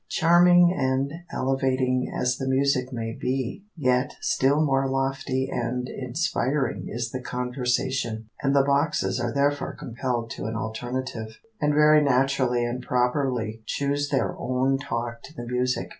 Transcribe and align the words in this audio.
Charming 0.09 0.73
and 0.75 1.11
elevating 1.31 2.11
as 2.11 2.37
the 2.37 2.47
music 2.47 2.91
may 2.91 3.13
be, 3.15 3.65
yet 3.77 4.15
still 4.19 4.59
more 4.59 4.89
lofty 4.89 5.47
and 5.47 5.87
inspiring 5.87 6.87
is 6.89 7.11
the 7.11 7.21
conversation, 7.21 8.27
and 8.41 8.55
the 8.55 8.63
boxes 8.63 9.19
are 9.19 9.31
therefore 9.31 9.75
compelled 9.75 10.31
to 10.31 10.45
an 10.45 10.55
alternative, 10.55 11.37
and 11.61 11.75
very 11.75 12.01
naturally 12.03 12.65
and 12.65 12.81
properly 12.81 13.61
choose 13.67 14.09
their 14.09 14.35
own 14.39 14.79
talk 14.79 15.21
to 15.21 15.35
the 15.35 15.45
music. 15.45 15.89